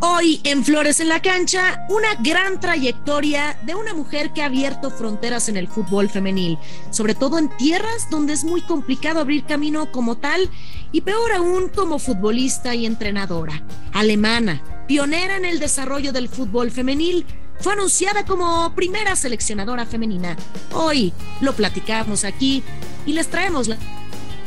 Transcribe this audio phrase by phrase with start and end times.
[0.00, 4.90] Hoy en Flores en la Cancha, una gran trayectoria de una mujer que ha abierto
[4.90, 6.58] fronteras en el fútbol femenil,
[6.90, 10.50] sobre todo en tierras donde es muy complicado abrir camino como tal
[10.92, 13.62] y peor aún como futbolista y entrenadora.
[13.94, 17.24] Alemana, pionera en el desarrollo del fútbol femenil,
[17.58, 20.36] fue anunciada como primera seleccionadora femenina.
[20.74, 22.62] Hoy lo platicamos aquí
[23.06, 23.78] y les traemos la,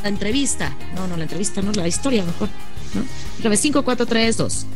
[0.04, 0.76] entrevista.
[0.94, 2.50] No, no, la entrevista no, la historia mejor.
[2.94, 3.02] ¿no?
[4.38, 4.68] 2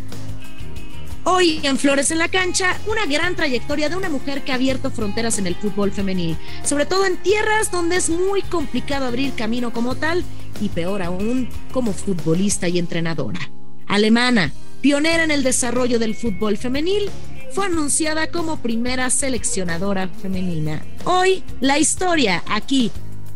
[1.25, 4.91] Hoy en Flores en la Cancha, una gran trayectoria de una mujer que ha abierto
[4.91, 9.71] fronteras en el fútbol femenil, sobre todo en tierras donde es muy complicado abrir camino
[9.71, 10.25] como tal
[10.59, 13.39] y peor aún como futbolista y entrenadora.
[13.87, 14.51] Alemana,
[14.81, 17.09] pionera en el desarrollo del fútbol femenil,
[17.51, 20.83] fue anunciada como primera seleccionadora femenina.
[21.05, 22.91] Hoy la historia aquí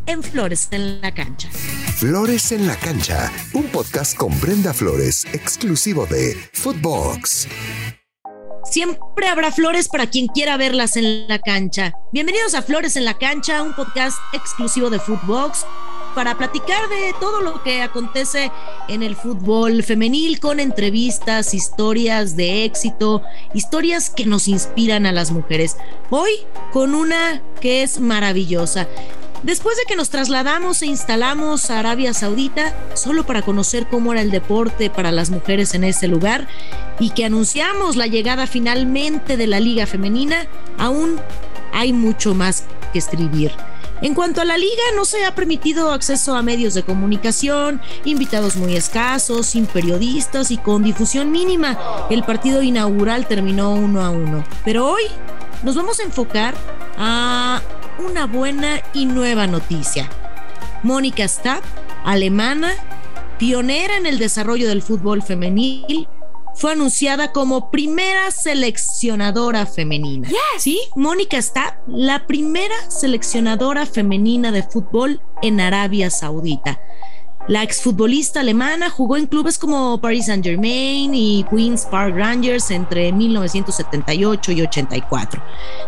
[0.07, 1.49] en Flores en la Cancha.
[1.97, 7.47] Flores en la Cancha, un podcast con Brenda Flores, exclusivo de Footbox.
[8.65, 11.93] Siempre habrá flores para quien quiera verlas en la cancha.
[12.13, 15.65] Bienvenidos a Flores en la Cancha, un podcast exclusivo de Footbox
[16.13, 18.51] para platicar de todo lo que acontece
[18.89, 23.23] en el fútbol femenil con entrevistas, historias de éxito,
[23.55, 25.77] historias que nos inspiran a las mujeres.
[26.11, 26.31] Hoy
[26.73, 28.87] con una que es maravillosa.
[29.47, 34.21] Después de que nos trasladamos e instalamos a Arabia Saudita, solo para conocer cómo era
[34.21, 36.49] el deporte para las mujeres en ese lugar,
[36.99, 41.15] y que anunciamos la llegada finalmente de la Liga Femenina, aún
[41.71, 43.53] hay mucho más que escribir.
[44.01, 48.57] En cuanto a la liga, no se ha permitido acceso a medios de comunicación, invitados
[48.57, 51.79] muy escasos, sin periodistas y con difusión mínima.
[52.09, 54.43] El partido inaugural terminó uno a uno.
[54.65, 55.03] Pero hoy
[55.63, 56.53] nos vamos a enfocar
[56.97, 57.61] a
[57.99, 60.09] una buena y nueva noticia.
[60.83, 61.61] Mónica Stab,
[62.03, 62.73] alemana,
[63.37, 66.07] pionera en el desarrollo del fútbol femenil,
[66.55, 70.27] fue anunciada como primera seleccionadora femenina.
[70.57, 76.79] Sí, Mónica Stab, la primera seleccionadora femenina de fútbol en Arabia Saudita.
[77.47, 84.51] La exfutbolista alemana jugó en clubes como Paris Saint-Germain y Queen's Park Rangers entre 1978
[84.51, 85.41] y 84.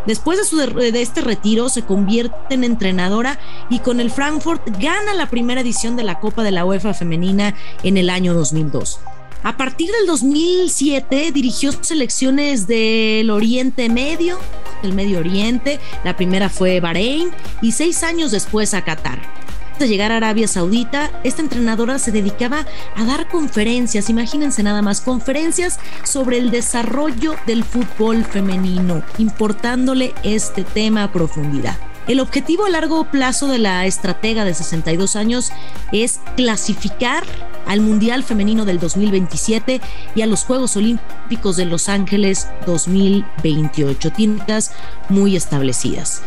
[0.08, 3.38] Después de, este retiro se convierte en entrenadora
[3.70, 7.53] y con el Frankfurt gana la primera edición de la Copa de la UEFA femenina
[7.84, 9.00] en el año 2002.
[9.44, 14.38] A partir del 2007 dirigió selecciones del Oriente Medio,
[14.81, 17.31] del Medio Oriente, la primera fue Bahrein
[17.62, 19.48] y seis años después a Qatar
[19.79, 25.01] de llegar a Arabia Saudita, esta entrenadora se dedicaba a dar conferencias, imagínense nada más,
[25.01, 31.78] conferencias sobre el desarrollo del fútbol femenino, importándole este tema a profundidad.
[32.07, 35.51] El objetivo a largo plazo de la estratega de 62 años
[35.91, 37.23] es clasificar
[37.67, 39.79] al Mundial Femenino del 2027
[40.16, 44.11] y a los Juegos Olímpicos de Los Ángeles 2028.
[44.11, 44.72] Tintas
[45.07, 46.23] muy establecidas.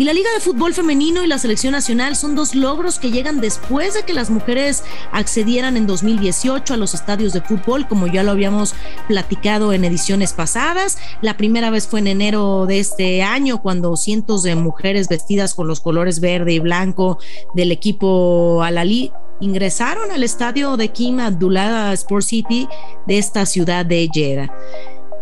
[0.00, 3.42] Y la Liga de Fútbol Femenino y la Selección Nacional son dos logros que llegan
[3.42, 8.22] después de que las mujeres accedieran en 2018 a los estadios de fútbol, como ya
[8.22, 8.74] lo habíamos
[9.08, 10.96] platicado en ediciones pasadas.
[11.20, 15.68] La primera vez fue en enero de este año, cuando cientos de mujeres vestidas con
[15.68, 17.18] los colores verde y blanco
[17.52, 19.12] del equipo Alali
[19.42, 22.66] ingresaron al estadio de Kim Abdullah Sport City
[23.06, 24.50] de esta ciudad de Jeddah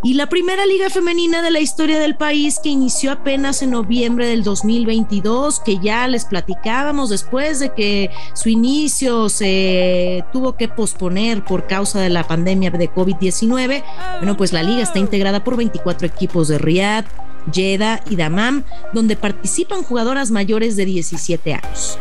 [0.03, 4.27] y la primera liga femenina de la historia del país que inició apenas en noviembre
[4.27, 11.45] del 2022, que ya les platicábamos después de que su inicio se tuvo que posponer
[11.45, 13.83] por causa de la pandemia de COVID-19.
[14.19, 17.07] Bueno, pues la liga está integrada por 24 equipos de Riyadh,
[17.53, 21.99] Jeddah y Dammam, donde participan jugadoras mayores de 17 años.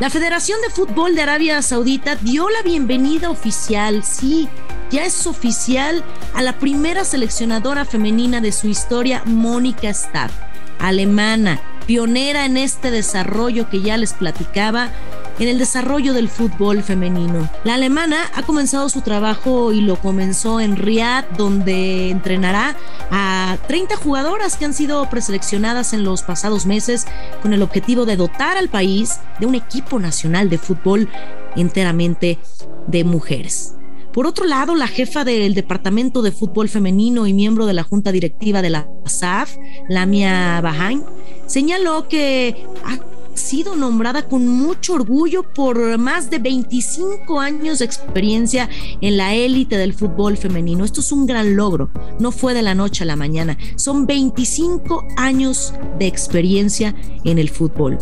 [0.00, 4.48] La Federación de Fútbol de Arabia Saudita dio la bienvenida oficial, sí,
[4.90, 10.30] ya es oficial, a la primera seleccionadora femenina de su historia, Mónica Stad,
[10.78, 14.90] alemana, pionera en este desarrollo que ya les platicaba
[15.38, 17.48] en el desarrollo del fútbol femenino.
[17.64, 22.76] La alemana ha comenzado su trabajo y lo comenzó en Riyadh, donde entrenará
[23.10, 27.06] a 30 jugadoras que han sido preseleccionadas en los pasados meses
[27.42, 31.08] con el objetivo de dotar al país de un equipo nacional de fútbol
[31.56, 32.38] enteramente
[32.86, 33.74] de mujeres.
[34.14, 38.12] Por otro lado, la jefa del Departamento de Fútbol Femenino y miembro de la Junta
[38.12, 39.56] Directiva de la SAF,
[39.88, 41.02] Lamia Bahain,
[41.46, 42.96] señaló que ha
[43.36, 48.68] sido nombrada con mucho orgullo por más de 25 años de experiencia
[49.00, 50.84] en la élite del fútbol femenino.
[50.84, 51.90] Esto es un gran logro,
[52.20, 56.94] no fue de la noche a la mañana, son 25 años de experiencia
[57.24, 57.98] en el fútbol.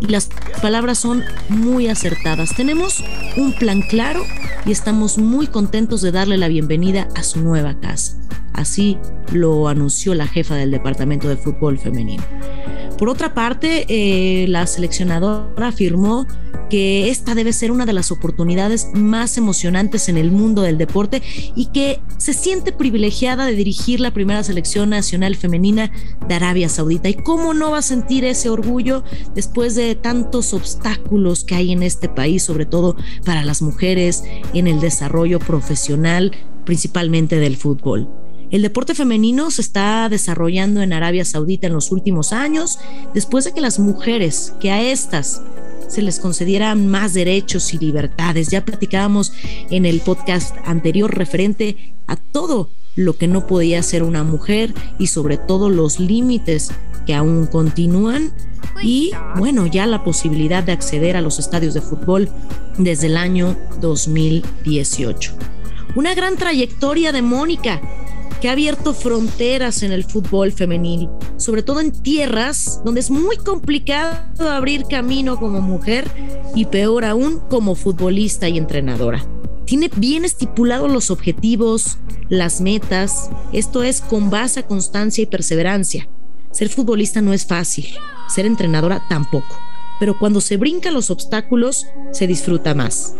[0.00, 0.30] Y las
[0.62, 2.54] palabras son muy acertadas.
[2.56, 3.04] Tenemos
[3.36, 4.22] un plan claro
[4.64, 8.16] y estamos muy contentos de darle la bienvenida a su nueva casa.
[8.52, 8.98] Así
[9.32, 12.24] lo anunció la jefa del Departamento de Fútbol Femenino.
[12.98, 16.26] Por otra parte, eh, la seleccionadora afirmó
[16.70, 21.22] que esta debe ser una de las oportunidades más emocionantes en el mundo del deporte
[21.54, 25.92] y que se siente privilegiada de dirigir la primera selección nacional femenina
[26.26, 27.10] de Arabia Saudita.
[27.10, 31.82] ¿Y cómo no va a sentir ese orgullo después de tantos obstáculos que hay en
[31.82, 32.96] este país, sobre todo
[33.26, 34.22] para las mujeres
[34.54, 36.32] en el desarrollo profesional,
[36.64, 38.08] principalmente del fútbol?
[38.50, 42.80] El deporte femenino se está desarrollando en Arabia Saudita en los últimos años,
[43.14, 45.42] después de que las mujeres, que a estas
[45.90, 48.48] se les concedieran más derechos y libertades.
[48.48, 49.32] Ya platicábamos
[49.70, 55.08] en el podcast anterior referente a todo lo que no podía ser una mujer y
[55.08, 56.70] sobre todo los límites
[57.06, 58.32] que aún continúan
[58.82, 62.28] y bueno, ya la posibilidad de acceder a los estadios de fútbol
[62.78, 65.32] desde el año 2018.
[65.96, 67.80] Una gran trayectoria de Mónica
[68.40, 73.36] que ha abierto fronteras en el fútbol femenil, sobre todo en tierras donde es muy
[73.36, 76.10] complicado abrir camino como mujer
[76.54, 79.24] y peor aún como futbolista y entrenadora.
[79.66, 81.98] Tiene bien estipulados los objetivos,
[82.28, 86.08] las metas, esto es con base a constancia y perseverancia.
[86.50, 87.86] Ser futbolista no es fácil,
[88.28, 89.56] ser entrenadora tampoco,
[90.00, 93.14] pero cuando se brincan los obstáculos se disfruta más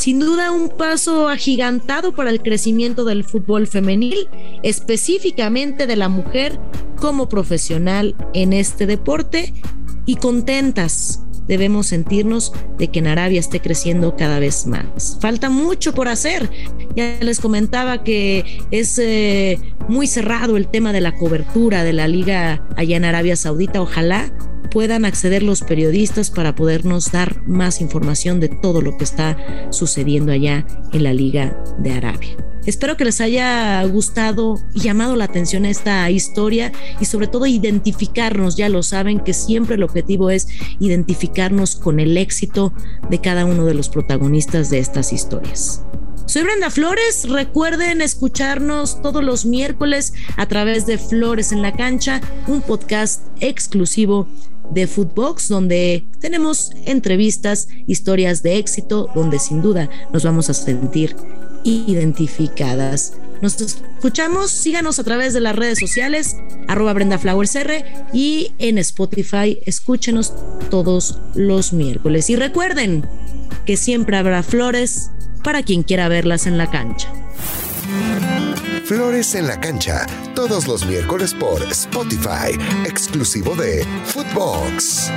[0.00, 4.30] sin duda un paso agigantado para el crecimiento del fútbol femenil,
[4.62, 6.58] específicamente de la mujer
[6.96, 9.52] como profesional en este deporte
[10.06, 15.18] y contentas debemos sentirnos de que en Arabia esté creciendo cada vez más.
[15.20, 16.48] Falta mucho por hacer.
[16.96, 19.58] Ya les comentaba que es eh,
[19.88, 23.82] muy cerrado el tema de la cobertura de la liga allá en Arabia Saudita.
[23.82, 24.32] Ojalá
[24.70, 29.36] puedan acceder los periodistas para podernos dar más información de todo lo que está
[29.70, 32.36] sucediendo allá en la Liga de Arabia.
[32.66, 38.56] Espero que les haya gustado y llamado la atención esta historia y sobre todo identificarnos,
[38.56, 40.46] ya lo saben que siempre el objetivo es
[40.78, 42.74] identificarnos con el éxito
[43.08, 45.82] de cada uno de los protagonistas de estas historias.
[46.26, 52.20] Soy Brenda Flores, recuerden escucharnos todos los miércoles a través de Flores en la Cancha,
[52.46, 54.28] un podcast exclusivo
[54.70, 61.16] de Footbox, donde tenemos entrevistas, historias de éxito, donde sin duda nos vamos a sentir
[61.64, 63.14] identificadas.
[63.42, 66.36] Nos escuchamos, síganos a través de las redes sociales,
[66.68, 70.34] arroba Brenda Flowers R y en Spotify, escúchenos
[70.70, 72.28] todos los miércoles.
[72.28, 73.06] Y recuerden
[73.64, 75.10] que siempre habrá flores
[75.42, 77.08] para quien quiera verlas en la cancha.
[78.90, 80.04] Flores en la cancha,
[80.34, 85.12] todos los miércoles por Spotify, exclusivo de Footbox.